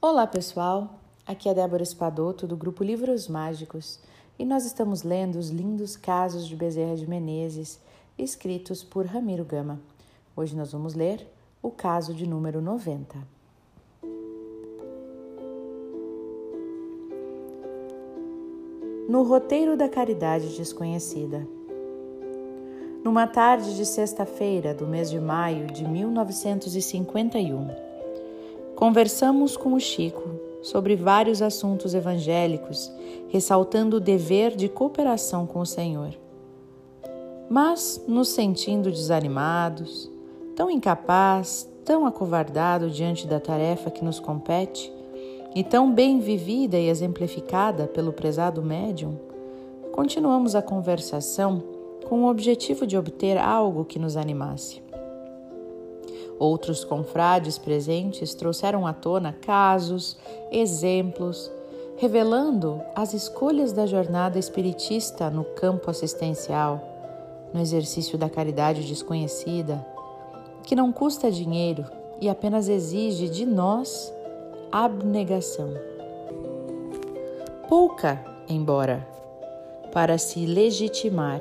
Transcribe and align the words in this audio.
Olá 0.00 0.28
pessoal, 0.28 0.94
aqui 1.26 1.48
é 1.48 1.54
Débora 1.54 1.82
Espadoto 1.82 2.46
do 2.46 2.56
grupo 2.56 2.84
Livros 2.84 3.26
Mágicos 3.26 3.98
e 4.38 4.44
nós 4.44 4.64
estamos 4.64 5.02
lendo 5.02 5.40
os 5.40 5.50
lindos 5.50 5.96
casos 5.96 6.46
de 6.46 6.54
Bezerra 6.54 6.94
de 6.94 7.04
Menezes 7.04 7.80
escritos 8.16 8.84
por 8.84 9.06
Ramiro 9.06 9.44
Gama. 9.44 9.80
Hoje 10.36 10.54
nós 10.54 10.70
vamos 10.70 10.94
ler 10.94 11.26
o 11.60 11.72
caso 11.72 12.14
de 12.14 12.28
número 12.28 12.62
90. 12.62 13.18
No 19.08 19.24
roteiro 19.24 19.76
da 19.76 19.88
caridade 19.88 20.56
desconhecida. 20.56 21.44
Numa 23.02 23.26
tarde 23.26 23.74
de 23.74 23.84
sexta-feira 23.84 24.72
do 24.72 24.86
mês 24.86 25.10
de 25.10 25.18
maio 25.18 25.66
de 25.66 25.84
1951, 25.84 27.87
Conversamos 28.78 29.56
com 29.56 29.72
o 29.74 29.80
Chico 29.80 30.22
sobre 30.62 30.94
vários 30.94 31.42
assuntos 31.42 31.94
evangélicos, 31.94 32.88
ressaltando 33.26 33.96
o 33.96 34.00
dever 34.00 34.54
de 34.54 34.68
cooperação 34.68 35.48
com 35.48 35.58
o 35.58 35.66
Senhor. 35.66 36.10
Mas, 37.50 38.00
nos 38.06 38.28
sentindo 38.28 38.88
desanimados, 38.92 40.08
tão 40.54 40.70
incapaz, 40.70 41.68
tão 41.84 42.06
acovardado 42.06 42.88
diante 42.88 43.26
da 43.26 43.40
tarefa 43.40 43.90
que 43.90 44.04
nos 44.04 44.20
compete, 44.20 44.92
e 45.56 45.64
tão 45.64 45.92
bem 45.92 46.20
vivida 46.20 46.78
e 46.78 46.88
exemplificada 46.88 47.88
pelo 47.88 48.12
prezado 48.12 48.62
médium, 48.62 49.18
continuamos 49.90 50.54
a 50.54 50.62
conversação 50.62 51.64
com 52.08 52.22
o 52.22 52.30
objetivo 52.30 52.86
de 52.86 52.96
obter 52.96 53.38
algo 53.38 53.84
que 53.84 53.98
nos 53.98 54.16
animasse. 54.16 54.86
Outros 56.38 56.84
confrades 56.84 57.58
presentes 57.58 58.34
trouxeram 58.34 58.86
à 58.86 58.92
tona 58.92 59.32
casos, 59.32 60.16
exemplos, 60.52 61.50
revelando 61.96 62.80
as 62.94 63.12
escolhas 63.12 63.72
da 63.72 63.84
jornada 63.86 64.38
espiritista 64.38 65.28
no 65.30 65.44
campo 65.44 65.90
assistencial, 65.90 66.80
no 67.52 67.60
exercício 67.60 68.16
da 68.16 68.30
caridade 68.30 68.86
desconhecida, 68.86 69.84
que 70.62 70.76
não 70.76 70.92
custa 70.92 71.30
dinheiro 71.30 71.84
e 72.20 72.28
apenas 72.28 72.68
exige 72.68 73.28
de 73.28 73.44
nós 73.44 74.12
abnegação. 74.70 75.74
Pouca, 77.68 78.24
embora, 78.48 79.06
para 79.92 80.18
se 80.18 80.46
legitimar 80.46 81.40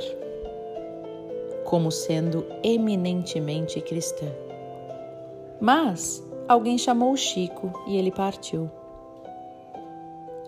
como 1.64 1.92
sendo 1.92 2.46
eminentemente 2.64 3.80
cristã. 3.82 4.47
Mas 5.60 6.24
alguém 6.48 6.78
chamou 6.78 7.12
o 7.12 7.18
Chico 7.18 7.72
e 7.88 7.98
ele 7.98 8.12
partiu. 8.12 8.70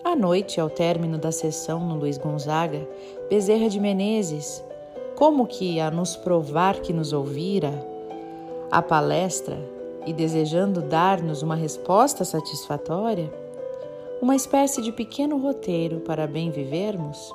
À 0.02 0.16
noite, 0.16 0.60
ao 0.60 0.70
término 0.70 1.18
da 1.18 1.30
sessão 1.30 1.86
no 1.86 1.96
Luiz 1.96 2.16
Gonzaga, 2.16 2.88
Bezerra 3.28 3.68
de 3.68 3.78
Menezes, 3.78 4.64
como 5.16 5.46
que 5.46 5.78
a 5.78 5.90
nos 5.90 6.16
provar 6.16 6.80
que 6.80 6.92
nos 6.92 7.12
ouvira, 7.12 7.86
a 8.70 8.80
palestra 8.80 9.58
e 10.06 10.12
desejando 10.12 10.80
dar-nos 10.80 11.42
uma 11.42 11.54
resposta 11.54 12.24
satisfatória, 12.24 13.30
uma 14.22 14.34
espécie 14.34 14.80
de 14.80 14.92
pequeno 14.92 15.36
roteiro 15.36 16.00
para 16.00 16.26
bem 16.26 16.50
vivermos, 16.50 17.34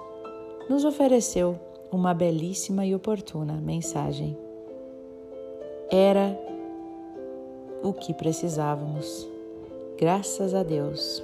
nos 0.70 0.84
ofereceu 0.84 1.60
uma 1.92 2.14
belíssima 2.14 2.86
e 2.86 2.96
oportuna 2.96 3.54
mensagem. 3.54 4.38
Era 5.92 6.38
o 7.86 7.94
que 7.94 8.14
precisávamos. 8.14 9.28
Graças 9.98 10.54
a 10.56 10.64
Deus. 10.64 11.24